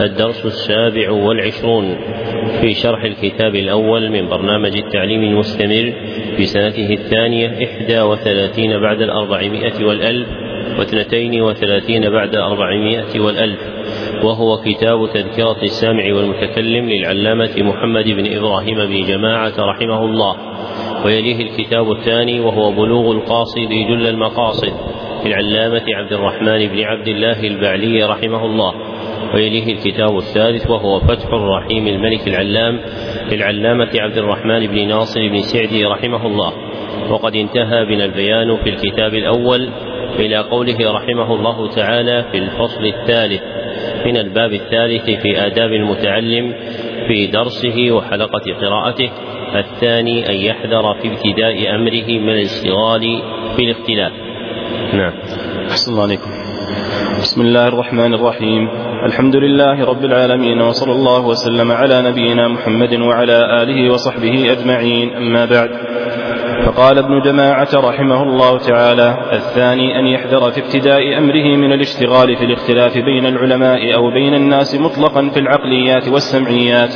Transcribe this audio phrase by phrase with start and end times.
[0.00, 1.96] الدرس السابع والعشرون
[2.60, 5.92] في شرح الكتاب الأول من برنامج التعليم المستمر
[6.36, 10.28] في سنته الثانية إحدى وثلاثين بعد الأربعمائة والألف
[10.78, 13.58] واثنتين وثلاثين بعد الأربعمائة والألف.
[14.24, 20.36] وهو كتاب تذكرة السامع والمتكلم للعلامة محمد بن إبراهيم بن جماعة رحمه الله.
[21.04, 24.72] ويليه الكتاب الثاني وهو بلوغ القاصد جل المقاصد
[25.26, 28.74] للعلامة عبد الرحمن بن عبد الله البعلي رحمه الله.
[29.34, 32.80] ويليه الكتاب الثالث وهو فتح الرحيم الملك العلام
[33.32, 36.52] للعلامة عبد الرحمن بن ناصر بن سعدي رحمه الله.
[37.10, 39.68] وقد انتهى بنا البيان في الكتاب الأول
[40.18, 43.42] إلى قوله رحمه الله تعالى في الفصل الثالث
[44.06, 46.54] من الباب الثالث في آداب المتعلم
[47.08, 49.10] في درسه وحلقة قراءته.
[49.54, 53.22] الثاني أن يحذر في ابتداء أمره من الاشتغال
[53.56, 54.12] في الاختلاف
[54.92, 55.12] نعم.
[55.70, 56.37] أحسن الله عليكم.
[57.18, 58.68] بسم الله الرحمن الرحيم.
[59.04, 65.16] الحمد لله رب العالمين وصلى الله وسلم على نبينا محمد وعلى آله وصحبه أجمعين.
[65.16, 65.70] أما بعد
[66.66, 72.44] فقال ابن جماعة رحمه الله تعالى الثاني أن يحذر في ابتداء أمره من الاشتغال في
[72.44, 76.92] الاختلاف بين العلماء أو بين الناس مطلقا في العقليات والسمعيات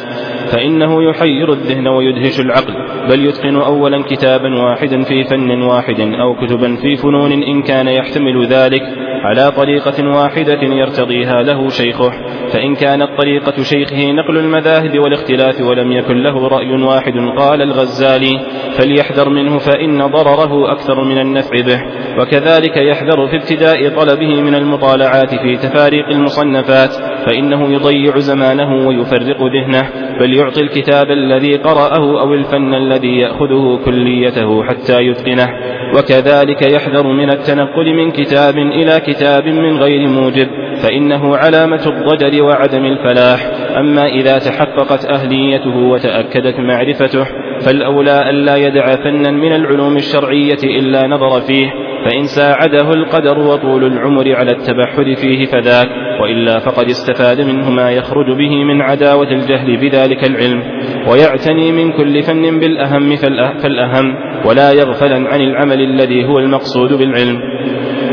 [0.53, 2.75] فإنه يحير الذهن ويدهش العقل.
[3.08, 8.47] بل يتقن أولا كتابا واحدا في فن واحد أو كتبا في فنون إن كان يحتمل
[8.47, 8.83] ذلك.
[9.25, 12.11] على طريقة واحدة يرتضيها له شيخه.
[12.53, 18.41] فإن كانت طريقة شيخه نقل المذاهب والاختلاف ولم يكن له رأي واحد قال الغزالي
[18.78, 21.82] فليحذر منه فإن ضرره أكثر من النفع به.
[22.19, 26.91] وكذلك يحذر في ابتداء طلبه من المطالعات في تفاريق المصنفات
[27.26, 29.91] فإنه يضيع زمانه ويفرق ذهنه.
[30.21, 35.48] بل يعطي الكتاب الذي قرأه أو الفن الذي يأخذه كليته حتى يتقنه
[35.97, 40.48] وكذلك يحذر من التنقل من كتاب إلى كتاب من غير موجب
[40.82, 43.47] فإنه علامة الضجر وعدم الفلاح.
[43.78, 47.25] أما إذا تحققت أهليته وتأكدت معرفته
[47.60, 51.91] فالأولى ألا يدع فنا من العلوم الشرعية إلا نظر فيه.
[52.04, 55.88] فإن ساعده القدر وطول العمر على التبحر فيه فذاك
[56.22, 60.62] وإلا فقد استفاد منه ما يخرج به من عداوة الجهل بذلك العلم
[61.08, 63.16] ويعتني من كل فن بالأهم
[63.62, 67.38] فالأهم ولا يغفلا عن العمل الذي هو المقصود بالعلم.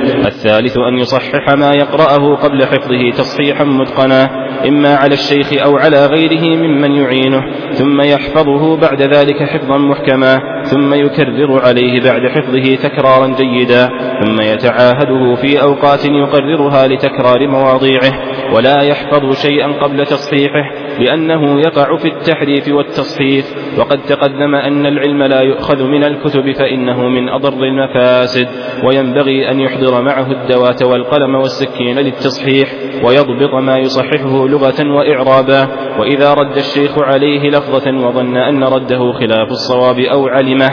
[0.09, 6.55] الثالث أن يصحح ما يقرأه قبل حفظه تصحيحا متقنا إما على الشيخ أو على غيره
[6.55, 7.43] ممن يعينه
[7.73, 13.89] ثم يحفظه بعد ذلك حفظا محكما ثم يكرر عليه بعد حفظه تكرارا جيدا
[14.23, 18.11] ثم يتعاهده في أوقات يقررها لتكرار مواضيعه
[18.53, 23.45] ولا يحفظ شيئا قبل تصحيحه لأنه يقع في التحريف والتصحيف
[23.77, 28.47] وقد تقدم أن العلم لا يؤخذ من الكتب فإنه من أضر المفاسد
[28.83, 32.69] وينبغي أن يحضر معه الدواة والقلم والسكين للتصحيح
[33.03, 35.67] ويضبط ما يصححه لغة وإعرابا
[35.99, 40.69] وإذا رد الشيخ عليه لفظة وظن أن رده خلاف الصواب أو علمه.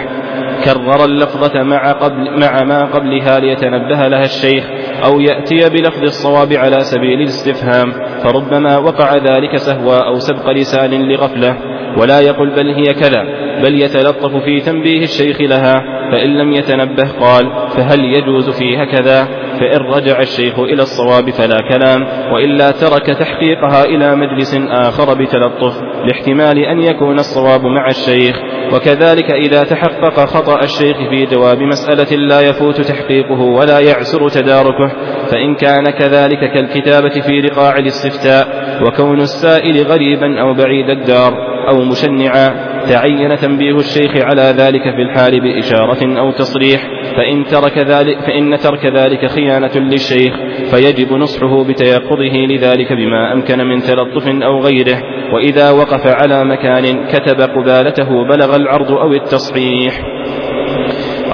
[0.64, 4.64] كرر اللفظة مع, قبل مع ما قبلها ليتنبه لها الشيخ
[5.04, 7.92] أو يأتي بلفظ الصواب على سبيل الاستفهام
[8.24, 11.75] فربما وقع ذلك سهوا أو سبق لسان لغفلة.
[12.00, 13.22] ولا يقل بل هي كذا
[13.62, 19.28] بل يتلطف في تنبيه الشيخ لها فإن لم يتنبه قال فهل يجوز فيها كذا
[19.60, 26.58] فإن رجع الشيخ إلى الصواب فلا كلام وإلا ترك تحقيقها إلى مجلس آخر بتلطف لاحتمال
[26.58, 28.36] أن يكون الصواب مع الشيخ.
[28.74, 34.92] وكذلك إذا تحقق خطأ الشيخ في جواب مسألة لا يفوت تحقيقه ولا يعسر تداركه
[35.30, 38.46] فإن كان كذلك كالكتابة في رقاع الاستفتاء
[38.86, 41.55] وكون السائل غريبا أو بعيد الدار.
[41.68, 48.18] أو مشنعا تعين تنبيه الشيخ على ذلك في الحال بإشارة أو تصريح فإن ترك ذلك
[48.20, 50.34] فإن ترك ذلك خيانة للشيخ
[50.70, 55.02] فيجب نصحه بتيقظه لذلك بما أمكن من تلطف أو غيره.
[55.32, 60.00] وإذا وقف على مكان كتب قبالته بلغ العرض أو التصحيح.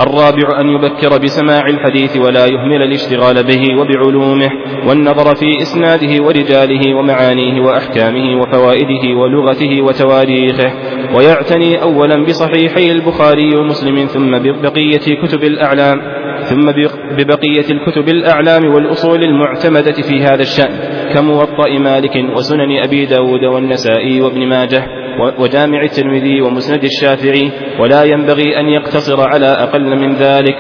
[0.01, 4.51] الرابع أن يبكر بسماع الحديث ولا يهمل الاشتغال به وبعلومه
[4.87, 10.73] والنظر في إسناده ورجاله ومعانيه وأحكامه وفوائده ولغته وتواريخه.
[11.17, 16.01] ويعتني أولا بصحيحي البخاري ومسلم ثم ببقية كتب الأعلام
[16.43, 16.73] ثم
[17.19, 21.02] ببقية الكتب الأعلام والأصول المعتمدة في هذا الشأن.
[21.15, 24.87] كموطأ مالك وسنن أبي داود والنسائي وابن ماجه
[25.39, 30.57] وجامع الترمذي ومسند الشافعي ولا ينبغي أن يقتصر على أقل من ذلك.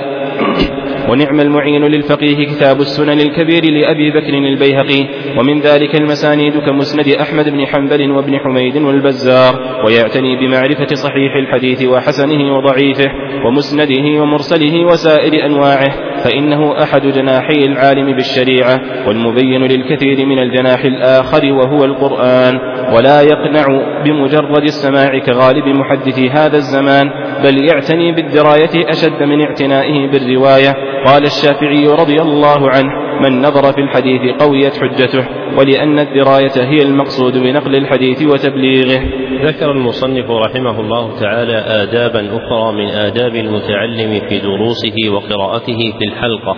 [1.12, 5.06] ونعم المعين للفقيه كتاب السنن الكبير لأبي بكر البيهقي.
[5.38, 9.54] ومن ذلك المسانيد كمسند أحمد بن حنبل وابن حميد والبزار.
[9.86, 13.10] ويعتني بمعرفة صحيح الحديث وحسنه وضعيفه
[13.46, 15.92] ومسنده ومرسله وسائر أنواعه.
[16.24, 22.58] فإنه أحد جناحي العالم بالشريعة والمبين للكثير من الجناح الآخر وهو القرآن.
[22.94, 23.64] ولا يقنع
[24.04, 27.10] بمجرد السماع كغالب محدثي هذا الزمان
[27.44, 30.92] بل يعتني بالدراية أشد من اعتنائه بالرواية.
[31.06, 32.90] قال الشافعي رضي الله عنه
[33.20, 35.26] من نظر في الحديث قويت حجته
[35.58, 39.02] ولأن الدراية هي المقصود بنقل الحديث وتبليغه.
[39.44, 46.56] ذكر المصنف رحمه الله تعالى آدابا أخرى من آداب المتعلم في دروسه وقراءته في الحلقة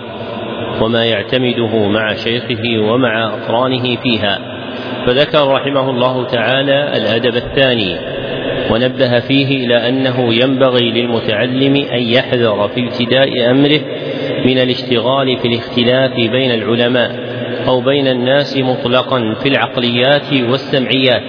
[0.81, 4.39] وما يعتمده مع شيخه ومع أقرانه فيها.
[5.05, 7.95] فذكر رحمه الله تعالى الأدب الثاني
[8.71, 13.79] ونبه فيه إلى أنه ينبغي للمتعلم أن يحذر في ابتداء أمره
[14.45, 17.11] من الاشتغال في الاختلاف بين العلماء
[17.67, 21.21] أو بين الناس مطلقا في العقليات والسمعيات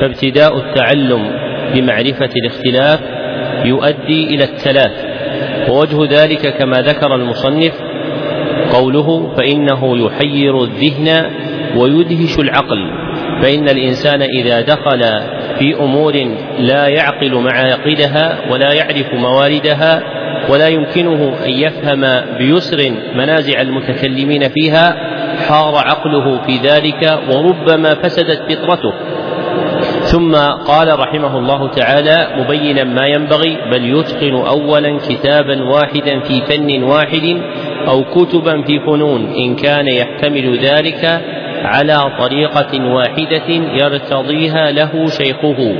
[0.00, 1.30] فابتداء التعلم
[1.74, 3.00] بمعرفة الاختلاف
[3.64, 4.92] يؤدي إلى التلاف
[5.68, 7.72] ووجه ذلك كما ذكر المصنف
[8.72, 11.30] قوله فإنه يحير الذهن
[11.76, 12.90] ويدهش العقل
[13.42, 15.00] فإن الإنسان إذا دخل
[15.58, 16.12] في أمور
[16.58, 20.02] لا يعقل معاقدها ولا يعرف مواردها
[20.48, 22.00] ولا يمكنه أن يفهم
[22.38, 24.96] بيسر منازع المتكلمين فيها
[25.48, 28.92] حار عقله في ذلك وربما فسدت فطرته.
[30.02, 30.34] ثم
[30.66, 37.40] قال رحمه الله تعالى مبينا ما ينبغي بل يتقن اولا كتابا واحدا في فن واحد
[37.88, 41.20] أو كتبا في فنون إن كان يحتمل ذلك
[41.64, 45.76] على طريقة واحدة يرتضيها له شيخه.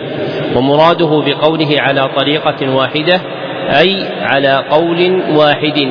[0.56, 3.20] ومراده بقوله على طريقة واحدة
[3.68, 5.88] أي على قول واحد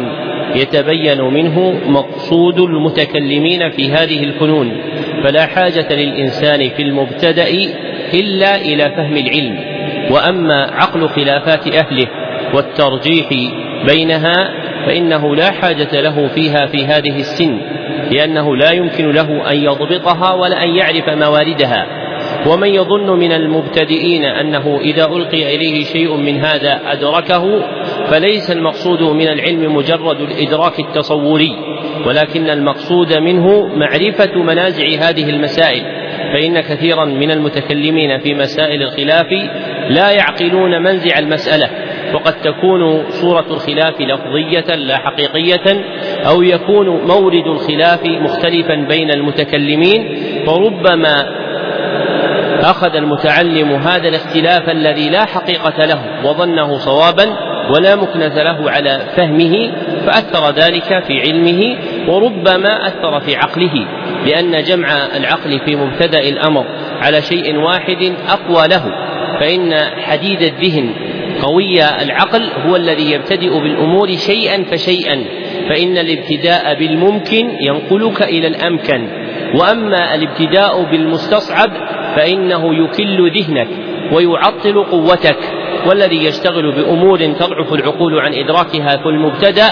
[0.56, 4.82] يتبين منه مقصود المتكلمين في هذه الفنون.
[5.24, 7.48] فلا حاجة للإنسان في المبتدأ
[8.14, 9.60] إلا إلى فهم العلم.
[10.12, 12.08] وأما عقل خلافات أهله
[12.54, 13.30] والترجيح
[13.88, 14.54] بينها
[14.86, 17.58] فإنه لا حاجة له فيها في هذه السن
[18.12, 22.03] لأنه لا يمكن له أن يضبطها ولا أن يعرف مواردها.
[22.48, 27.62] ومن يظن من المبتدئين أنه إذا ألقي إليه شيء من هذا أدركه
[28.06, 31.52] فليس المقصود من العلم مجرد الإدراك التصوري
[32.06, 35.84] ولكن المقصود منه معرفة منازع هذه المسائل
[36.34, 39.28] فإن كثيرا من المتكلمين في مسائل الخلاف
[39.90, 41.70] لا يعقلون منزع المسألة
[42.14, 45.84] وقد تكون صورة الخلاف لفظية لا حقيقية
[46.28, 51.43] أو يكون مورد الخلاف مختلفا بين المتكلمين فربما
[52.64, 57.26] أخذ المتعلم هذا الاختلاف الذي لا حقيقة له وظنه صوابا
[57.76, 59.72] ولا مكنة له على فهمه
[60.06, 61.78] فأثر ذلك في علمه
[62.08, 63.88] وربما أثر في عقله
[64.26, 64.88] لأن جمع
[65.18, 66.66] العقل في مبتدأ الأمر
[67.02, 68.84] على شيء واحد أقوى له
[69.40, 70.94] فإن حديد الذهن
[71.42, 75.26] قوي العقل هو الذي يبتدئ بالأمور شيئا فشيئا
[75.70, 79.08] فإن الابتداء بالممكن ينقلك إلى الأمكن
[79.56, 81.70] وأما الابتداء بالمستصعب
[82.16, 83.68] فإنه يكل ذهنك
[84.12, 85.38] ويعطل قوتك.
[85.88, 89.66] والذي يشتغل بأمور تضعف العقول عن إدراكها في المبتدأ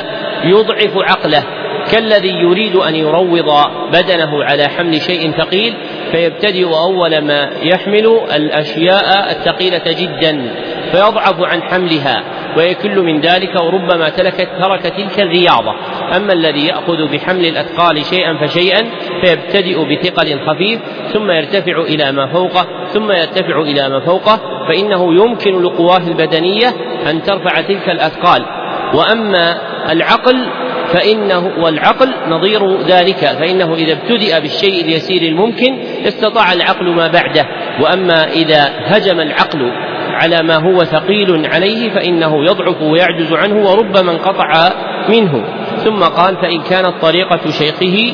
[0.44, 1.44] يضعف عقله.
[1.92, 3.46] كالذي يريد أن يروض
[3.94, 5.74] بدنه على حمل شيء ثقيل
[6.12, 10.56] فيبتدئ أول ما يحمل الأشياء الثقيلة جدا
[10.92, 12.24] فيضعف عن حملها.
[12.58, 15.76] ويكل من ذلك وربما ترك ترك تلك الرياضة.
[16.16, 18.82] أما الذي يأخذ بحمل الأثقال شيئا فشيئا
[19.22, 20.80] فيبتدئ بثقل خفيف
[21.14, 26.68] ثم يرتفع إلى ما فوقه ثم يرتفع إلى ما فوقه فإنه يمكن لقواه البدنية
[27.10, 28.46] أن ترفع تلك الأثقال.
[28.94, 29.58] وأما
[29.92, 30.46] العقل
[30.94, 35.78] فإنه والعقل نظير ذلك فإنه إذا ابتدأ بالشيء اليسير الممكن
[36.08, 37.46] استطاع العقل ما بعده.
[37.82, 39.72] وأما إذا هجم العقل
[40.12, 44.72] على ما هو ثقيل عليه فإنه يضعف ويعجز عنه وربما انقطع
[45.10, 45.44] منه.
[45.84, 48.14] ثم قال فإن كانت طريقة شيخه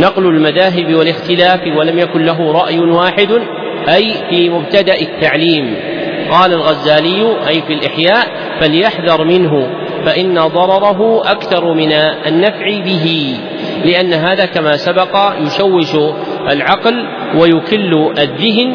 [0.00, 3.28] نقل المذاهب والاختلاف ولم يكن له رأي واحد
[3.88, 5.74] أي في مبتدأ التعليم.
[6.30, 8.26] قال الغزالي أي في الإحياء
[8.60, 9.68] فليحذر منه
[10.04, 11.92] فإن ضرره أكثر من
[12.26, 13.36] النفع به.
[13.84, 15.94] لأن هذا كما سبق يشوش
[16.50, 18.74] العقل ويكل الذهن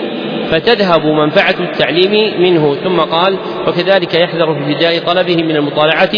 [0.53, 2.75] فتذهب منفعة التعليم منه.
[2.83, 6.12] ثم قال وكذلك يحذر في ابتداء طلبه من المطالعة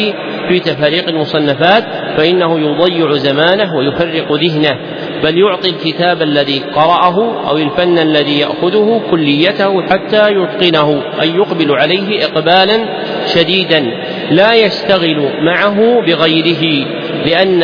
[0.49, 1.83] في تفاريق المصنفات
[2.17, 4.79] فإنه يضيع زمانه ويفرق ذهنه
[5.23, 12.25] بل يعطي الكتاب الذي قرأه أو الفن الذي يأخذه كليته حتى يتقنه أي يقبل عليه
[12.25, 12.85] إقبالا
[13.25, 13.83] شديدا
[14.31, 16.85] لا يشتغل معه بغيره
[17.25, 17.59] لأن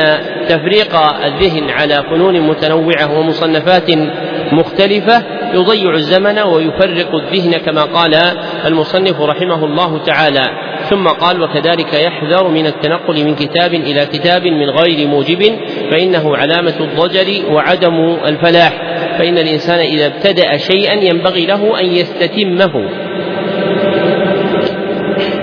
[0.50, 3.90] تفريق الذهن على فنون متنوعة ومصنفات
[4.52, 8.16] مختلفة يضيع الزمن ويفرق الذهن كما قال
[8.66, 10.46] المصنف رحمه الله تعالى.
[10.90, 15.60] ثم قال وكذلك يحذر من التنقل من كتاب إلى كتاب من غير موجب
[15.92, 18.74] فإنه علامة الضجر وعدم الفلاح.
[19.18, 22.90] فإن الإنسان إذا ابتدأ شيئا ينبغي له أن يستتمه.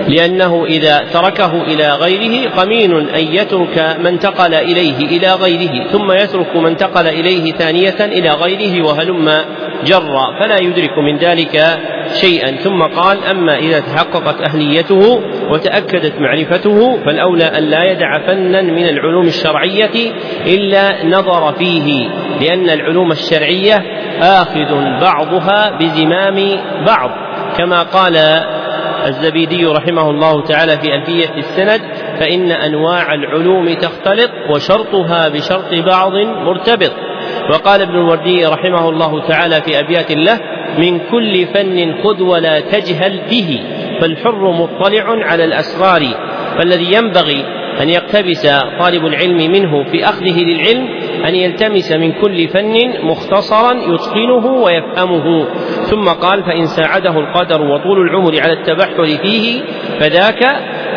[0.08, 6.56] لأنه إذا تركه إلى غيره قمين أن يترك من انتقل إليه إلى غيره ثم يترك
[6.56, 9.30] من انتقل إليه ثانية إلى غيره وهلم
[9.84, 11.78] جرا فلا يدرك من ذلك
[12.20, 12.50] شيئا.
[12.50, 19.26] ثم قال أما إذا تحققت أهليته وتأكدت معرفته فالأولى أن لا يدع فنا من العلوم
[19.26, 20.12] الشرعية
[20.46, 22.08] إلا نظر فيه
[22.40, 23.74] لأن العلوم الشرعية
[24.20, 27.10] آخذ بعضها بزمام بعض.
[27.58, 28.16] كما قال
[29.08, 31.80] الزبيدي رحمه الله تعالى في ألفية السند
[32.20, 36.92] فإن أنواع العلوم تختلط وشرطها بشرط بعض مرتبط.
[37.50, 40.40] وقال ابن الوردي رحمه الله تعالى في أبيات له
[40.78, 43.60] من كل فن خذ ولا تجهل به
[44.00, 46.02] فالحر مطلع على الأسرار
[46.58, 48.46] فالذي ينبغي أن يقتبس
[48.80, 50.88] طالب العلم منه في أخذه للعلم
[51.24, 55.48] أن يلتمس من كل فن مختصرا يتقنه ويفهمه.
[55.90, 59.60] ثم قال فإن ساعده القدر وطول العمر على التبحر فيه
[60.00, 60.42] فذاك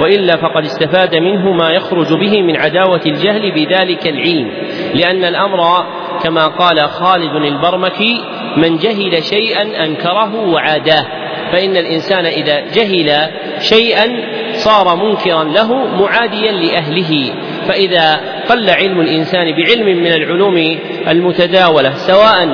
[0.01, 4.51] وإلا فقد استفاد منه ما يخرج به من عداوة الجهل بذلك العلم.
[4.93, 5.85] لأن الأمر
[6.23, 8.21] كما قال خالد البرمكي
[8.57, 11.05] من جهل شيئا أنكره وعاداه
[11.51, 14.07] فإن الإنسان إذا جهل شيئا
[14.63, 17.33] صار منكرا له معاديا لأهله.
[17.67, 20.77] فإذا قل علم الإنسان بعلم من العلوم
[21.07, 22.45] المتداولة سواء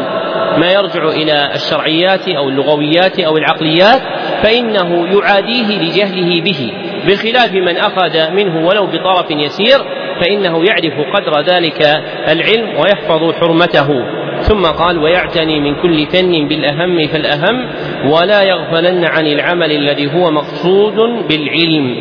[0.58, 4.02] ما يرجع إلى الشرعيات أو اللغويات أو العقليات
[4.44, 6.72] فإنه يعاديه لجهله به.
[7.08, 9.80] بخلاف من أخذ منه ولو بطرف يسير
[10.22, 11.82] فإنه يعرف قدر ذلك
[12.28, 14.17] العلم ويحفظ حرمته.
[14.48, 17.70] ثم قال ويعتني من كل فن بالأهم فالأهم
[18.12, 20.96] ولا يغفلن عن العمل الذي هو مقصود
[21.30, 21.96] بالعلم.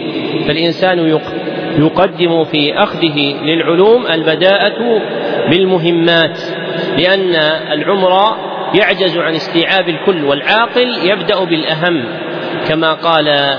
[0.49, 1.19] فالإنسان
[1.79, 5.03] يقدم في أخذه للعلوم البداءة
[5.51, 6.41] بالمهمات
[6.99, 7.35] لأن
[7.73, 8.37] العمر
[8.75, 12.05] يعجز عن استيعاب الكل والعاقل يبدأ بالأهم.
[12.69, 13.57] كما قال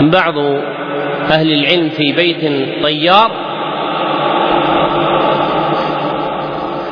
[0.00, 0.38] بعض
[1.30, 2.40] أهل العلم في بيت
[2.82, 3.30] طيار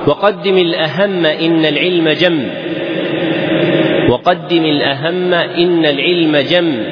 [0.08, 2.48] وقدم الأهم إن العلم جم.
[4.10, 6.82] وقدم الأهم إن العلم جم.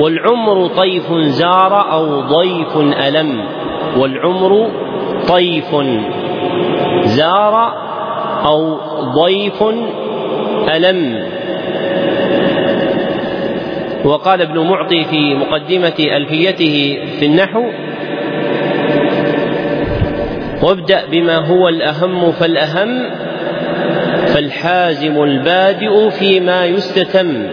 [0.00, 3.44] والعمر طيف زار أو ضيف ألم.
[3.96, 4.70] والعمر
[5.28, 5.76] طيف
[7.04, 7.72] زار
[8.46, 8.78] أو
[9.22, 9.62] ضيف
[10.76, 11.24] ألم.
[14.04, 17.62] وقال ابن معطي في مقدمة ألفيته في النحو
[20.64, 23.10] وابدأ بما هو الأهم فالأهم
[24.26, 27.46] فالحازم البادئ فيما يستتم.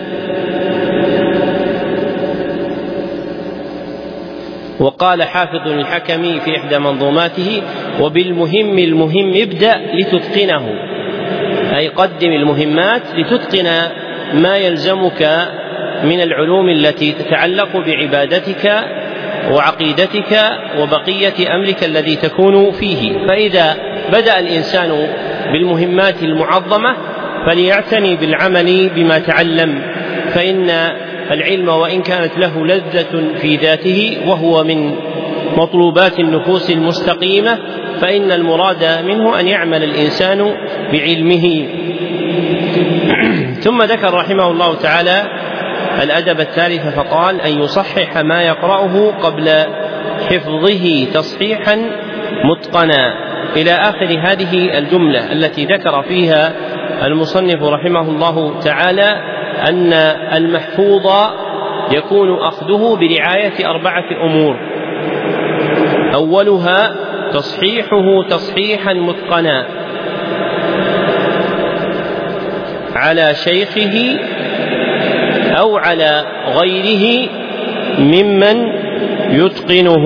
[4.79, 7.61] وقال حافظ الحكمي في إحدى منظوماته
[8.01, 10.67] وبالمهم المهم ابدأ لتتقنه.
[11.77, 13.67] أي قدم المهمات لتتقن
[14.33, 15.47] ما يلزمك
[16.03, 18.83] من العلوم التي تتعلق بعبادتك
[19.50, 20.39] وعقيدتك
[20.79, 23.27] وبقية أمرك الذي تكون فيه.
[23.27, 23.77] فإذا
[24.10, 25.07] بدأ الإنسان
[25.53, 26.95] بالمهمات المعظمة
[27.45, 29.81] فليعتني بالعمل بما تعلم.
[30.33, 30.69] فإن
[31.31, 34.95] العلم وإن كانت له لذة في ذاته وهو من
[35.57, 37.60] مطلوبات النفوس المستقيمة
[38.01, 40.55] فإن المراد منه أن يعمل الإنسان
[40.91, 41.67] بعلمه.
[43.65, 45.40] ثم ذكر رحمه الله تعالى
[46.03, 49.50] الأدب الثالث فقال أن يصحح ما يقرأه قبل
[50.29, 51.75] حفظه تصحيحا
[52.43, 53.31] متقنا.
[53.55, 56.53] إلى آخر هذه الجملة التي ذكر فيها
[57.05, 59.15] المصنف رحمه الله تعالى
[59.69, 59.93] أن
[60.33, 61.07] المحفوظ
[61.91, 64.55] يكون أخذه برعاية أربعة أمور.
[66.13, 66.95] أولها
[67.33, 69.67] تصحيحه تصحيحا متقنا
[72.95, 74.19] على شيخه
[75.60, 77.29] أو على غيره
[78.00, 78.67] ممن
[79.29, 80.05] يتقنه.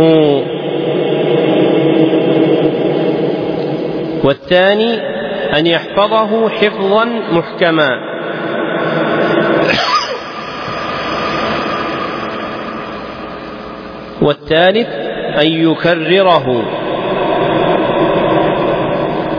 [4.24, 4.94] والثاني
[5.58, 7.90] أن يحفظه حفظا محكما.
[14.22, 14.88] والثالث
[15.42, 16.64] أن يكرره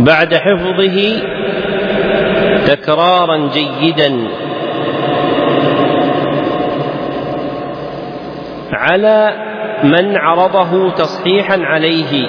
[0.01, 1.23] بعد حفظه
[2.67, 4.29] تكرارا جيدا.
[8.91, 9.33] على
[9.85, 12.29] من عرضه تصحيحا عليه.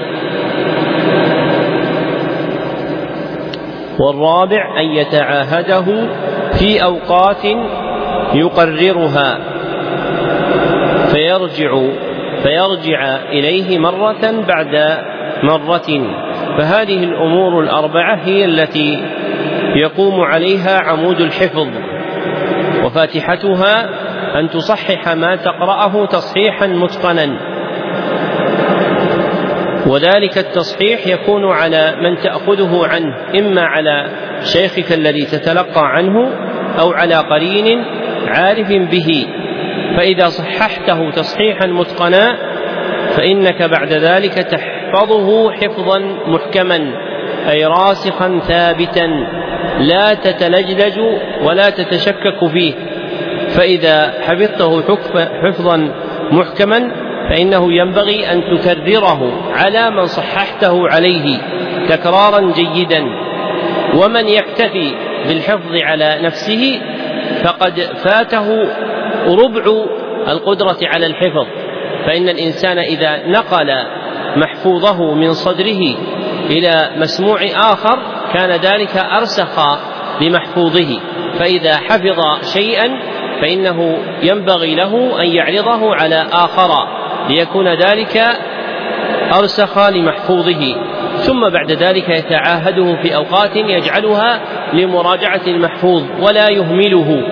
[4.00, 5.86] والرابع أن يتعاهده
[6.60, 7.46] في أوقات
[8.34, 9.40] يقررها.
[11.14, 11.82] فيرجع
[12.44, 14.98] فيرجع إليه مرة بعد
[15.44, 15.88] مرة.
[16.58, 19.02] فهذه الأمور الأربعة هي التي
[19.76, 21.68] يقوم عليها عمود الحفظ.
[22.84, 23.90] وفاتحتها
[24.36, 27.40] أن تصحح ما تقرأه تصحيحا متقنا.
[29.88, 34.10] وذلك التصحيح يكون على من تأخذه عنه إما على
[34.44, 36.32] شيخك الذي تتلقى عنه
[36.80, 37.84] أو على قرين
[38.28, 39.28] عارف به.
[39.98, 42.38] فإذا صححته تصحيحا متقنا
[43.18, 46.94] فإنك بعد ذلك تحفظه حفظا محكما
[47.50, 49.08] أي راسخا ثابتا.
[49.80, 51.00] لا تتلجلج
[51.44, 52.74] ولا تتشكك فيه.
[53.58, 54.84] فإذا حفظته
[55.44, 55.92] حفظا
[56.32, 56.92] محكما
[57.30, 61.38] فإنه ينبغي أن تكرره على من صححته عليه
[61.90, 63.04] تكرارا جيدا.
[63.94, 64.92] ومن يكتفي
[65.28, 66.82] بالحفظ على نفسه
[67.44, 68.48] فقد فاته
[69.28, 69.86] ربع
[70.28, 71.48] القدرة على الحفظ.
[72.06, 73.68] فإن الإنسان إذا نقل
[74.36, 75.96] محفوظه من صدره
[76.50, 78.00] إلى مسموع آخر
[78.34, 79.80] كان ذلك أرسخ
[80.22, 81.00] لمحفوظه
[81.40, 86.70] فإذا حفظ شيئا فإنه ينبغي له أن يعرضه على آخر
[87.30, 88.24] ليكون ذلك
[89.34, 90.76] أرسخ لمحفوظه.
[91.18, 94.42] ثم بعد ذلك يتعاهده في أوقات يجعلها
[94.74, 97.24] لمراجعة المحفوظ ولا يهمله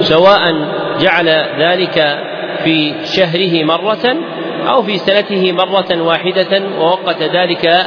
[0.00, 0.54] سواء
[1.00, 2.18] جعل ذلك
[2.64, 4.16] في شهره مرة
[4.68, 7.86] أو في سنته مرة واحدة ووقت ذلك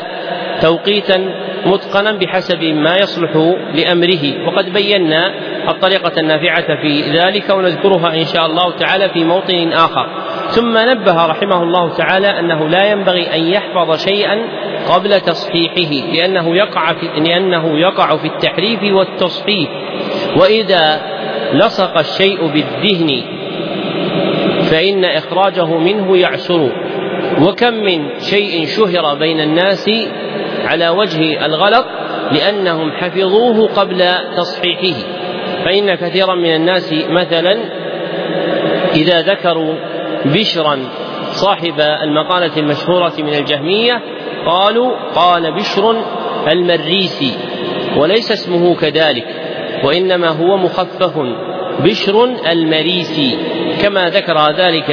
[0.62, 1.30] توقيتا
[1.66, 4.48] متقنا بحسب ما يصلح لأمره.
[4.48, 5.34] وقد بينا
[5.70, 10.08] الطريقة النافعة في ذلك ونذكرها إن شاء الله تعالى في موطن آخر.
[10.48, 14.40] ثم نبه رحمه الله تعالى أنه لا ينبغي أن يحفظ شيئا
[14.94, 19.70] قبل تصحيحه لأنه يقع في لأنه يقع في التحريف والتصحيح.
[20.36, 21.02] وإذا
[21.54, 23.24] لصق الشيء بالذهن
[24.72, 26.70] فإن إخراجه منه يعسر.
[27.42, 29.90] وكم من شيء شهر بين الناس
[30.66, 31.86] على وجه الغلط
[32.32, 34.04] لأنهم حفظوه قبل
[34.38, 35.23] تصحيحه.
[35.66, 37.58] فإن كثيرا من الناس مثلا
[38.96, 39.76] إذا ذكروا
[40.26, 40.80] بشرا
[41.32, 44.02] صاحب المقالة المشهورة من الجهمية
[44.46, 46.04] قالوا قال بشر
[46.52, 47.36] المريسي
[47.98, 49.26] وليس اسمه كذلك
[49.84, 51.14] وإنما هو مخفف
[51.80, 53.38] بشر المريسي
[53.82, 54.92] كما ذكر ذلك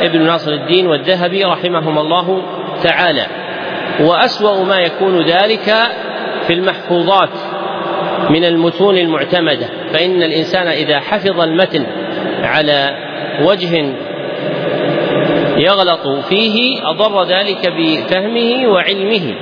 [0.00, 2.42] ابن ناصر الدين والذهبي رحمهما الله
[2.82, 3.26] تعالى
[4.00, 5.74] وأسوأ ما يكون ذلك
[6.46, 7.30] في المحفوظات
[8.30, 11.86] من المتون المعتمدة فإن الإنسان إذا حفظ المتن
[12.42, 12.90] على
[13.42, 13.94] وجه
[15.56, 19.34] يغلط فيه أضر ذلك بفهمه وعلمه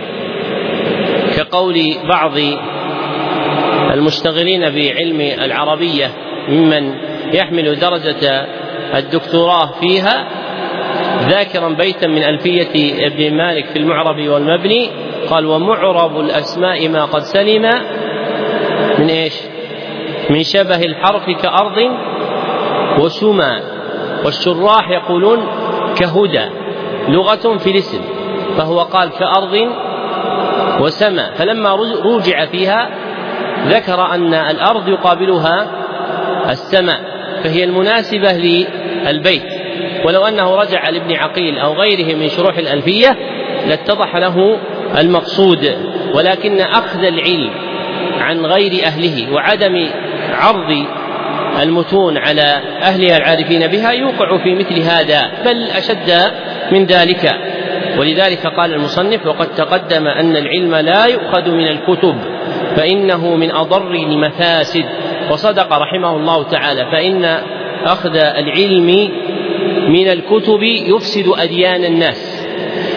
[1.37, 1.75] كقول
[2.09, 2.33] بعض
[3.93, 6.11] المشتغلين بعلم العربية
[6.49, 6.95] ممن
[7.35, 8.47] يحمل درجة
[8.95, 10.29] الدكتوراه فيها
[11.29, 14.91] ذاكرا بيتا من ألفية ابن مالك في المعرب والمبني
[15.31, 17.62] قال ومعرب الأسماء ما قد سلم
[18.99, 19.52] من إيش؟
[20.33, 21.90] من شبه الحرف كأرض
[22.99, 23.61] وسما
[24.25, 25.47] والشراح يقولون
[25.97, 26.45] كهدى
[27.09, 28.01] لغة في الاسم
[28.59, 29.68] فهو قال كأرض
[30.81, 32.90] وسماء فلما رجع فيها
[33.66, 35.66] ذكر أن الأرض يقابلها
[36.51, 37.01] السماء
[37.45, 39.42] فهي المناسبة للبيت.
[40.05, 43.16] ولو أنه رجع لابن عقيل أو غيره من شروح الألفية
[43.68, 44.59] لاتضح له
[44.99, 45.77] المقصود
[46.14, 47.51] ولكن أخذ العلم
[48.21, 49.88] عن غير أهله وعدم
[50.31, 50.87] عرض
[51.63, 56.33] المتون على أهلها العارفين بها يوقع في مثل هذا بل أشد
[56.73, 57.33] من ذلك.
[57.99, 62.17] ولذلك قال المصنف وقد تقدم أن العلم لا يؤخذ من الكتب
[62.77, 64.85] فإنه من أضر المفاسد
[65.31, 67.25] وصدق رحمه الله تعالى فإن
[67.85, 69.11] أخذ العلم
[69.89, 72.47] من الكتب يفسد أديان الناس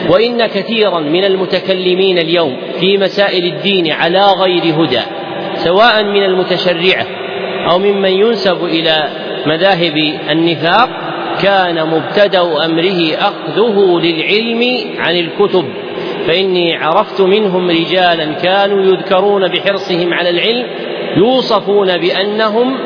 [0.10, 5.02] وإن كثيرا من المتكلمين اليوم في مسائل الدين على غير هدى
[5.56, 7.06] سواء من المتشرعة
[7.71, 9.10] أو ممن ينسب إلى
[9.45, 9.97] مذاهب
[10.30, 10.89] النفاق
[11.43, 15.65] كان مبتدأ أمره أخذه للعلم عن الكتب.
[16.28, 20.67] فإني عرفت منهم رجالا كانوا يذكرون بحرصهم على العلم
[21.17, 22.78] يوصفون بأنهم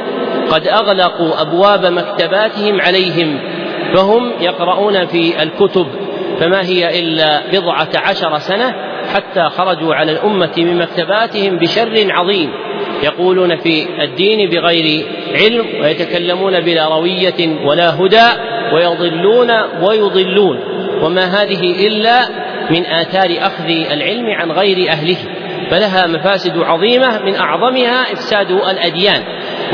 [0.52, 3.40] قد أغلقوا أبواب مكتباتهم عليهم
[3.96, 5.88] فهم يقرؤون في الكتب.
[6.40, 8.76] فما هي إلا بضعة عشر سنة
[9.14, 12.69] حتى خرجوا على الأمة من مكتباتهم بشر عظيم.
[13.04, 18.28] يقولون في الدين بغير علم ويتكلمون بلا روية ولا هدى
[18.74, 20.60] ويضلون ويضلون.
[21.04, 22.20] وما هذه إلا
[22.70, 25.18] من آثار أخذ العلم عن غير أهله
[25.70, 29.24] فلها مفاسد عظيمة من أعظمها إفساد الأديان.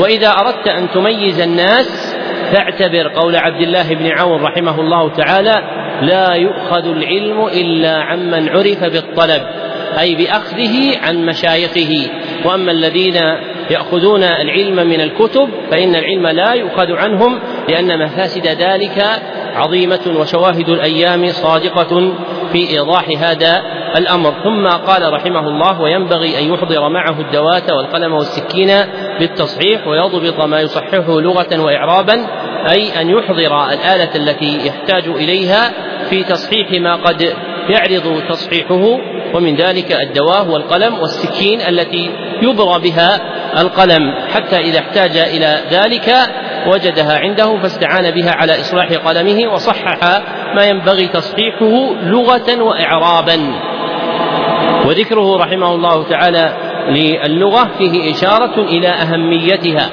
[0.00, 2.16] وإذا أردت أن تميز الناس
[2.52, 5.62] فاعتبر قول عبد الله بن عون رحمه الله تعالى
[6.02, 9.42] لا يؤخذ العلم إلا عمن عرف بالطلب
[10.00, 12.10] أي بأخذه عن مشايخه.
[12.44, 13.16] وأما الذين
[13.70, 19.04] يأخذون العلم من الكتب فإن العلم لا يؤخذ عنهم لأن مفاسد ذلك
[19.54, 22.12] عظيمة وشواهد الأيام صادقة
[22.52, 23.62] في إيضاح هذا
[23.96, 24.30] الأمر.
[24.44, 28.70] ثم قال رحمه الله وينبغي أن يحضر معه الدوات والقلم والسكين
[29.20, 32.26] بالتصحيح ويضبط ما يصححه لغة وإعرابا
[32.70, 35.72] أي أن يحضر الآلة التي يحتاج إليها
[36.10, 37.22] في تصحيح ما قد
[37.70, 38.98] يعرض تصحيحه.
[39.36, 42.10] ومن ذلك الدواء والقلم والسكين التي
[42.42, 43.20] يبرى بها
[43.60, 44.14] القلم.
[44.34, 46.12] حتى إذا احتاج إلى ذلك
[46.66, 49.98] وجدها عنده فاستعان بها على إصلاح قلمه وصحح
[50.54, 53.38] ما ينبغي تصحيحه لغة وإعرابا.
[54.86, 56.56] وذكره رحمه الله تعالى
[56.88, 59.90] للغة فيه إشارة إلى أهميتها.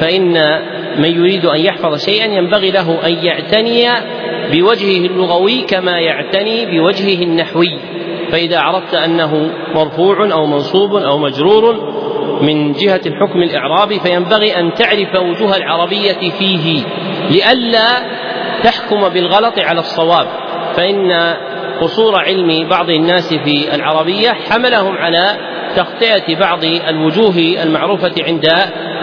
[0.00, 0.32] فإن
[0.98, 3.88] من يريد أن يحفظ شيئا ينبغي له أن يعتني
[4.52, 7.78] بوجهه اللغوي كما يعتني بوجهه النحوي.
[8.32, 11.96] فإذا عرفت أنه مرفوع أو منصوب أو مجرور
[12.42, 16.82] من جهة الحكم الإعرابي فينبغي أن تعرف وجوه العربية فيه
[17.30, 17.88] لئلا
[18.62, 20.26] تحكم بالغلط على الصواب.
[20.76, 21.34] فإن
[21.80, 25.36] قصور علم بعض الناس في العربية حملهم على
[25.76, 28.48] تخطئة بعض الوجوه المعروفة عند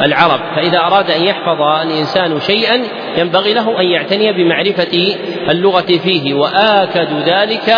[0.06, 0.40] العرب.
[0.56, 2.84] فإذا أراد أن يحفظ الإنسان شيئا
[3.18, 5.16] ينبغي له أن يعتني بمعرفة
[5.50, 6.34] اللغة فيه.
[6.34, 7.76] وآكد ذلك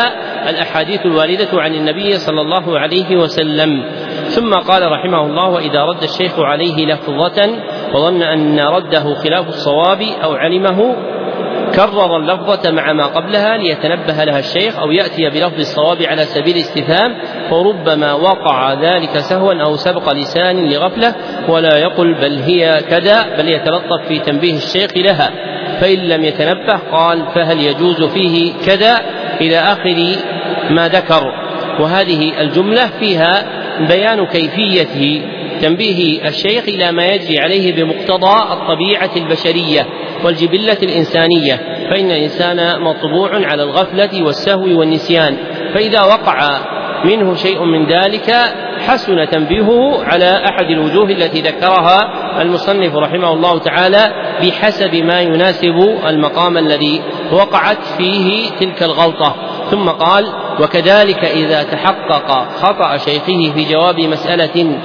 [0.49, 3.85] الأحاديث الواردة عن النبي صلى الله عليه وسلم.
[4.27, 7.49] ثم قال رحمه الله وإذا رد الشيخ عليه لفظة
[7.93, 10.95] وظن أن رده خلاف الصواب أو علمه
[11.75, 17.15] كرر اللفظة مع ما قبلها ليتنبه لها الشيخ أو يأتي بلفظ الصواب على سبيل الاستفهام
[17.51, 21.15] وربما وقع ذلك سهوا أو سبق لسان لغفلة
[21.49, 25.31] ولا يقل بل هي كذا بل يتلطف في تنبيه الشيخ لها.
[25.81, 29.01] فإن لم يتنبه قال فهل يجوز فيه كذا؟
[29.41, 30.15] إلى آخر
[30.69, 31.23] ما ذكر.
[31.79, 33.45] وهذه الجملة فيها
[33.87, 35.21] بيان كيفية
[35.61, 39.87] تنبيه الشيخ إلى ما يجري عليه بمقتضى الطبيعة البشرية
[40.23, 41.55] والجبلة الإنسانية.
[41.89, 45.37] فإن الإنسان مطبوع على الغفلة والسهو والنسيان.
[45.73, 46.59] فإذا وقع
[47.05, 48.35] منه شيء من ذلك
[48.87, 51.99] حسن تنبيهه على أحد الوجوه التي ذكرها
[52.41, 57.01] المصنف رحمه الله تعالى بحسب ما يناسب المقام الذي
[57.31, 59.35] وقعت فيه تلك الغلطة.
[59.71, 64.77] ثم قال وكذلك إذا تحقق خطأ شيخه في جواب مسألة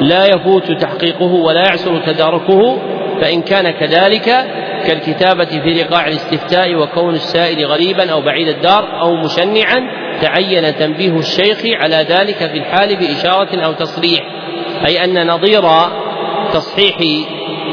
[0.00, 2.78] لا يفوت تحقيقه ولا يعسر تداركه
[3.20, 4.24] فإن كان كذلك
[4.86, 9.80] كالكتابة في رقاع الاستفتاء وكون السائل غريبا أو بعيد الدار أو مشنعا
[10.22, 14.20] تعين تنبيه الشيخ على ذلك في الحال بإشارة أو تصريح
[14.86, 15.62] أي أن نظير
[16.52, 16.96] تصحيح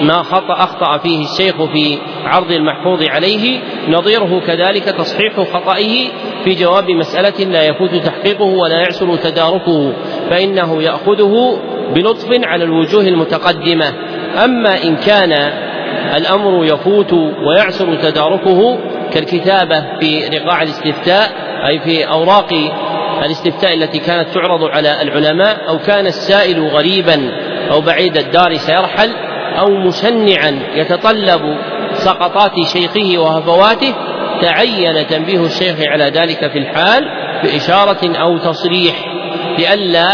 [0.02, 6.08] ما خطأ أخطأ فيه الشيخ في عرض المحفوظ عليه نظيره كذلك تصحيح خطئه
[6.46, 9.94] في جواب مسألة لا يفوت تحقيقه ولا يعسر تداركه
[10.30, 11.60] فإنه يأخذه
[11.96, 13.86] بلطف على الوجوه المتقدمة.
[14.44, 15.32] أما إن كان
[16.16, 17.14] الأمر يفوت
[17.48, 18.78] ويعسر تداركه
[19.14, 21.32] كالكتابة في رقاع الاستفتاء
[21.68, 22.54] أي في أوراق
[23.26, 27.32] الاستفتاء التي كانت تعرض على العلماء أو كان السائل غريبا
[27.72, 29.12] أو بعيد الدار سيرحل
[29.60, 31.58] أو مشنعا يتطلب
[31.94, 33.94] سقطات شيخه وهفواته
[34.42, 37.04] تعين تنبيه الشيخ على ذلك في الحال
[37.44, 38.96] بإشارة أو تصريح
[39.60, 40.08] لئلا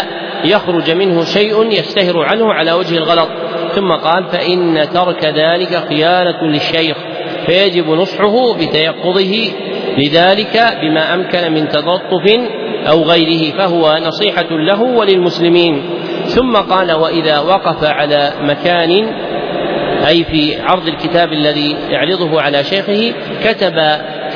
[0.46, 3.30] يخرج منه شيء يستهر عنه على وجه الغلط.
[3.76, 6.98] ثم قال فإن ترك ذلك خيانة للشيخ
[7.46, 9.52] فيجب نصحه بتيقظه.
[9.98, 12.40] لذلك بما أمكن من تلطف
[12.90, 15.84] أو غيره فهو نصيحة له وللمسلمين.
[16.26, 18.92] ثم قال وإذا وقف على مكان
[20.08, 23.74] أي في عرض الكتاب الذي يعرضه على شيخه كتب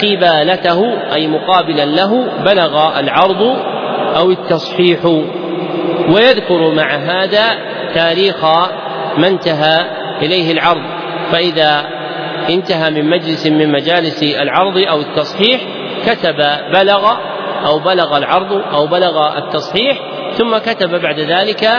[0.02, 3.42] قبالته أي مقابلا له بلغ العرض
[4.18, 5.00] أو التصحيح.
[6.10, 7.44] ويذكر مع هذا
[7.94, 8.46] تاريخ
[9.18, 9.86] ما انتهى
[10.22, 10.84] إليه العرض.
[11.32, 11.86] فإذا
[12.50, 15.62] انتهى من مجلس من مجالس العرض أو التصحيح
[16.06, 16.36] كتب
[16.74, 17.14] بلغ
[17.66, 19.98] أو بلغ العرض أو بلغ التصحيح
[20.34, 21.70] ثم كتب بعد ذلك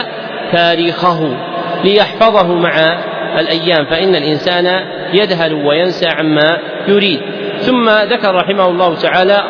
[0.51, 1.37] تاريخه
[1.83, 2.99] ليحفظه مع
[3.39, 3.85] الأيام.
[3.85, 4.65] فإن الإنسان
[5.13, 7.19] يذهل وينسى عما يريد.
[7.67, 9.43] ثم ذكر رحمه الله تعالى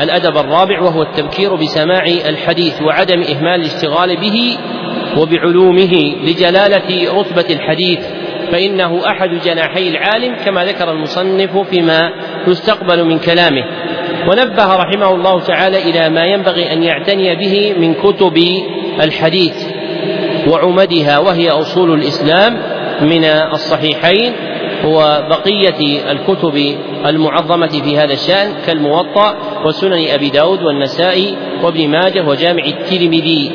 [0.00, 4.58] الأدب الرابع وهو التبكير بسماع الحديث وعدم إهمال الاشتغال به
[5.16, 8.06] وبعلومه لجلالة رتبة الحديث
[8.52, 12.10] فإنه أحد جناحي العالم كما ذكر المصنف فيما
[12.46, 13.64] يستقبل من كلامه.
[14.28, 18.38] ونبه رحمه الله تعالى إلى ما ينبغي أن يعتني به من كتب
[19.02, 19.66] الحديث
[20.48, 22.58] وعمدها وهي أصول الإسلام
[23.02, 24.32] من الصحيحين.
[24.84, 33.50] وبقية الكتب المعظمة في هذا الشأن كالموطأ وسنن أبي داود والنسائي وابن ماجه وجامع الترمذي.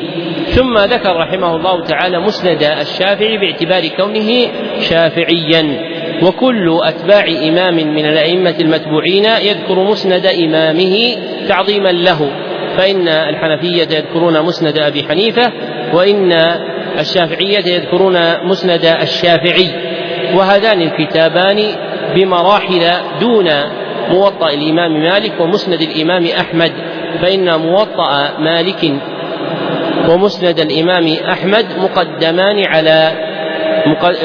[0.46, 4.48] ثم ذكر رحمه الله تعالى مسند الشافعي باعتبار كونه
[4.80, 5.88] شافعيا.
[6.22, 11.16] وكل أتباع إمام من الأئمة المتبوعين يذكر مسند إمامه
[11.48, 12.30] تعظيما له.
[12.76, 15.52] فإن الحنفية يذكرون مسند أبي حنيفة
[15.92, 16.32] وإن
[16.98, 19.87] الشافعية يذكرون مسند الشافعي.
[20.34, 21.62] وهذان الكتابان
[22.14, 23.48] بمراحل دون
[24.10, 26.72] موطأ الإمام مالك ومسند الإمام أحمد
[27.22, 28.92] فإن موطأ مالك
[30.08, 33.12] ومسند الإمام أحمد مقدمان على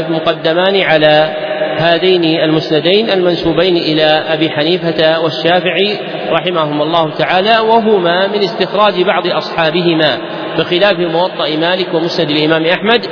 [0.10, 1.36] مقدمان على
[1.78, 5.98] هذين المسندين المنسوبين إلى أبي حنيفة والشافعي
[6.30, 10.18] رحمهم الله تعالى وهما من استخراج بعض أصحابهما
[10.58, 13.06] بخلاف موطأ مالك ومسند الإمام أحمد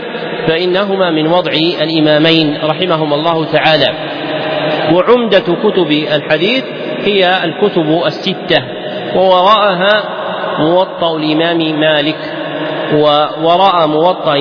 [0.47, 1.51] فإنهما من وضع
[1.81, 3.87] الإمامين رحمهما الله تعالى.
[4.93, 6.63] وعمدة كتب الحديث
[6.99, 8.63] هي الكتب الستة
[9.15, 10.03] ووراءها
[10.59, 12.33] موطأ الإمام مالك
[12.93, 14.35] ووراء موطأ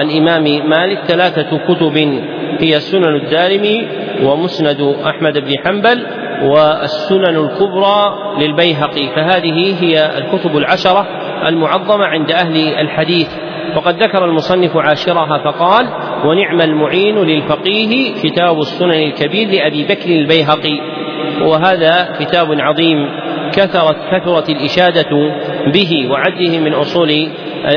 [0.00, 2.22] الإمام مالك ثلاثة كتب
[2.60, 3.88] هي سنن الدارمي
[4.22, 6.06] ومسند أحمد بن حنبل
[6.42, 9.08] والسنن الكبرى للبيهقي.
[9.16, 11.06] فهذه هي الكتب العشرة
[11.46, 13.28] المعظمة عند أهل الحديث.
[13.76, 15.86] وقد ذكر المصنف عاشرها فقال
[16.24, 20.80] ونعم المعين للفقيه كتاب السنن الكبير لأبي بكر البيهقي.
[21.42, 23.08] وهذا كتاب عظيم
[23.52, 25.10] كثرت كثرت الإشادة
[25.72, 27.28] به وعده من أصول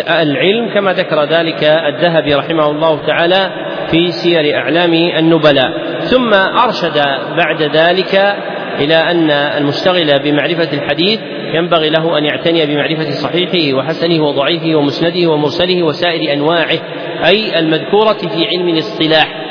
[0.09, 3.51] العلم كما ذكر ذلك الذهبي رحمه الله تعالى
[3.91, 5.71] في سير أعلام النبلاء.
[5.99, 6.97] ثم أرشد
[7.37, 8.35] بعد ذلك
[8.79, 11.19] إلى أن المشتغل بمعرفة الحديث
[11.53, 16.79] ينبغي له أن يعتني بمعرفة صحيحه وحسنه وضعيفه ومسنده ومرسله وسائر أنواعه
[17.25, 19.43] أي المذكورة في علم الاصطلاح.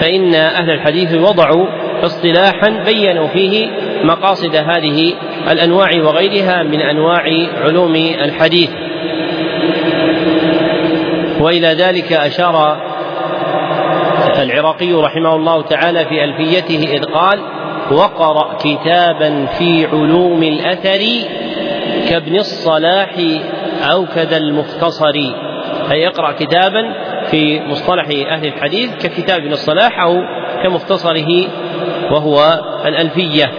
[0.00, 1.66] فإن أهل الحديث وضعوا
[2.04, 3.68] اصطلاحا بينوا فيه
[4.04, 5.12] مقاصد هذه
[5.50, 7.24] الأنواع وغيرها من أنواع
[7.56, 8.70] علوم الحديث.
[11.40, 12.76] وإلى ذلك أشار
[14.42, 17.57] العراقي رحمه الله تعالى في ألفيته إذ قال
[17.92, 21.04] وقرأ كتابا في علوم الأثر
[22.08, 23.14] كابن الصلاح
[23.82, 25.14] أو كذا المختصر.
[25.90, 26.92] أي اقرأ كتابا
[27.30, 30.22] في مصطلح أهل الحديث ككتاب ابن الصلاح أو
[30.62, 31.48] كمختصره
[32.10, 33.52] وهو الألفية.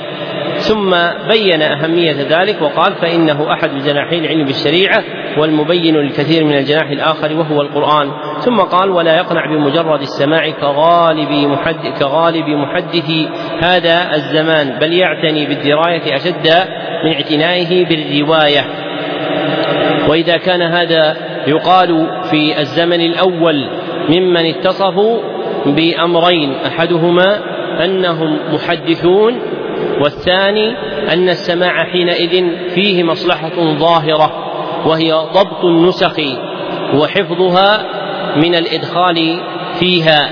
[0.58, 0.96] ثم
[1.30, 5.04] بين أهمية ذلك وقال فإنه أحد جناحي العلم بالشريعة
[5.39, 8.12] والمبين للكثير من الجناح الآخر وهو القرآن.
[8.39, 13.12] ثم قال ولا يقنع بمجرد السماع كغالب محدث كغالب محدث
[13.62, 16.47] هذا الزمان بل يعتني بالدراية أشد
[17.06, 18.65] من اعتنائه بالرواية.
[20.10, 23.69] وإذا كان هذا يقال في الزمن الأول
[24.10, 25.19] ممن اتصفوا
[25.65, 27.39] بأمرين أحدهما
[27.86, 29.39] أنهم محدثون
[30.02, 30.75] والثاني
[31.13, 34.49] أن السماع حينئذ فيه مصلحة ظاهرة.
[34.86, 36.20] وهي ضبط النسخ
[36.94, 37.86] وحفظها
[38.36, 39.39] من الإدخال
[39.80, 40.30] فيها.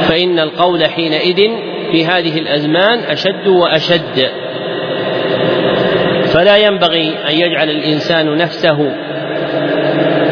[0.00, 1.50] فإن القول حينئذ
[1.92, 4.30] في هذه الأزمان أشد وأشد.
[6.24, 8.92] فلا ينبغي أن يجعل الإنسان نفسه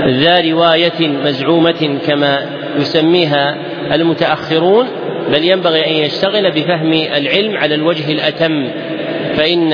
[0.07, 2.47] ذا رواية مزعومة كما
[2.77, 3.57] يسميها
[3.93, 4.89] المتأخرون
[5.29, 8.71] بل ينبغي أن يشتغل بفهم العلم على الوجه الأتم.
[9.37, 9.73] فإن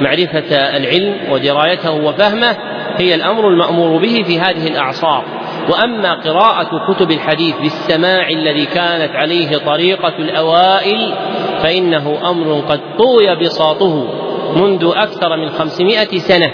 [0.00, 2.56] معرفة العلم ودرايته وفهمه
[2.96, 5.24] هي الأمر المأمور به في هذه الأعصار.
[5.68, 11.14] وأما قراءة كتب الحديث بالسماع الذي كانت عليه طريقة الأوائل
[11.62, 14.06] فإنه أمر قد طوي بساطه
[14.56, 16.50] منذ أكثر من خمسمائة سنة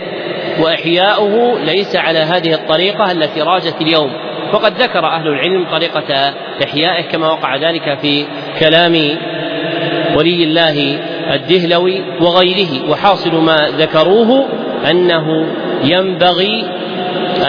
[0.60, 4.10] وإحياؤه ليس على هذه الطريقة التي راجت اليوم.
[4.52, 8.26] وقد ذكر أهل العلم طريقة إحيائه كما وقع ذلك في
[8.60, 8.92] كلام
[10.16, 10.98] ولي الله
[11.34, 14.48] الدهلوي وغيره وحاصل ما ذكروه
[14.90, 15.46] أنه
[15.84, 16.64] ينبغي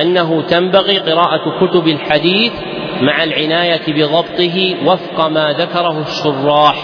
[0.02, 2.54] أنه تنبغي قراءة كتب الحديث
[3.02, 6.76] مع العناية بضبطه وفق ما ذكره الشراح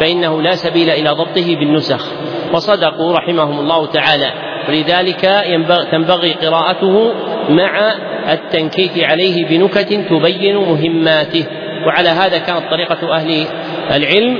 [0.00, 2.06] فإنه لا سبيل إلى ضبطه بالنسخ.
[2.52, 4.32] وصدقوا رحمهم الله تعالى.
[4.68, 5.44] ولذلك
[5.92, 7.14] تنبغي قراءته
[7.48, 7.94] مع
[8.32, 11.46] التنكيك عليه بنكت تبين مهماته.
[11.86, 13.46] وعلى هذا كانت طريقة أهل
[13.94, 14.38] العلم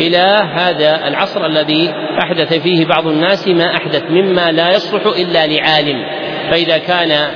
[0.00, 1.90] إلى هذا العصر الذي
[2.22, 6.06] أحدث فيه بعض الناس ما أحدث مما لا يصلح إلا لعالم.
[6.50, 7.30] فإذا كان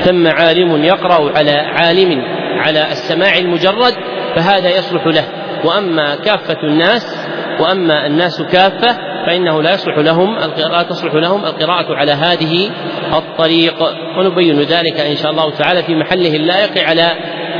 [0.00, 2.22] ثم عالم يقرأ على عالم
[2.66, 3.94] على السماع المجرد
[4.36, 5.24] فهذا يصلح له.
[5.64, 7.26] وأما كافة الناس
[7.60, 12.70] وأما الناس كافة فإنه لا يصلح لهم لا تصلح لهم القراءة على هذه
[13.12, 13.74] الطريق.
[14.18, 17.06] ونبين ذلك إن شاء الله تعالى في محله اللائق على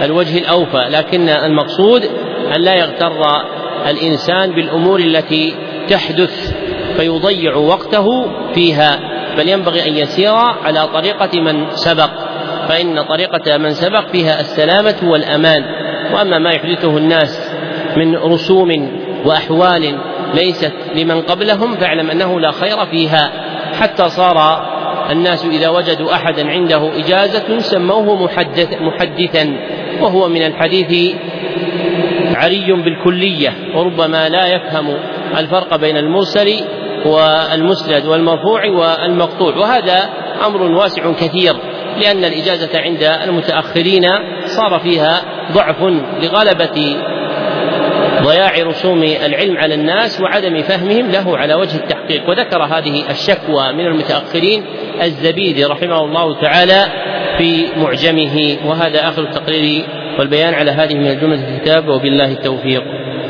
[0.03, 0.87] الوجه الأوفى.
[0.91, 2.05] لكن المقصود
[2.57, 3.13] أن لا يغتر
[3.91, 5.55] الإنسان بالأمور التي
[5.89, 6.55] تحدث
[6.97, 8.99] فيضيع وقته فيها
[9.37, 12.11] بل ينبغي أن يسير على طريقة من سبق
[12.69, 15.65] فإن طريقة من سبق فيها السلامة والأمان.
[16.13, 17.51] وأما ما يحدثه الناس
[17.97, 19.99] من رسوم وأحوال
[20.35, 23.31] ليست لمن قبلهم فاعلم أنه لا خير فيها.
[23.81, 24.67] حتى صار
[25.11, 29.57] الناس إذا وجدوا أحدا عنده إجازة سموه محدث محدثا
[30.01, 31.17] وهو من الحديث
[32.37, 34.97] عري بالكلية وربما لا يفهم
[35.39, 36.61] الفرق بين المرسل
[37.07, 39.57] والمسند والمرفوع والمقطوع.
[39.57, 40.11] وهذا
[40.47, 41.57] أمر واسع كثير
[42.01, 44.05] لأن الإجازة عند المتأخرين
[44.45, 45.23] صار فيها
[45.53, 45.83] ضعف
[46.23, 46.97] لغلبة
[48.23, 52.29] ضياع رسوم العلم على الناس وعدم فهمهم له على وجه التحقيق.
[52.29, 54.65] وذكر هذه الشكوى من المتأخرين
[55.03, 56.85] الزبيدي رحمه الله تعالى
[57.39, 59.85] في معجمه وهذا آخر التقرير
[60.19, 62.83] والبيان على هذه من الجملة الكتاب وبالله التوفيق.